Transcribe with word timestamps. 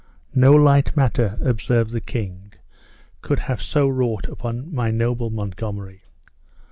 "No 0.33 0.53
light 0.53 0.97
matter," 0.97 1.37
observed 1.43 1.91
the 1.91 2.01
king, 2.01 2.53
"could 3.21 3.37
have 3.37 3.61
so 3.61 3.87
wrought 3.87 4.27
upon 4.27 4.73
my 4.73 4.89
noble 4.89 5.29
Montgomery!" 5.29 6.01